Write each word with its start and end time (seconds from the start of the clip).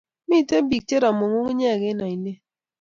miten 0.29 0.63
pik 0.69 0.83
che 0.87 0.97
ramu 1.03 1.23
ngungunyek 1.29 1.81
en 1.89 2.03
ainet 2.07 2.39